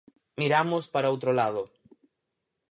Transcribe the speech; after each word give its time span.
Miramos 0.39 0.85
para 0.93 1.11
outro 1.13 1.31
lado. 1.39 1.63